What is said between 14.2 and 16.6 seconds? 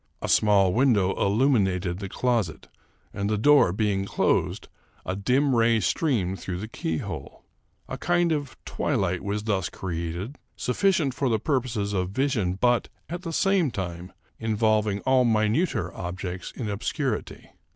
involving all minuter objects